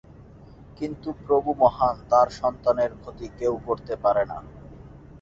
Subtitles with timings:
[0.77, 4.37] কিন্তু প্রভু মহান্, তাঁর সন্তানের ক্ষতি কেউ করতে পারে না।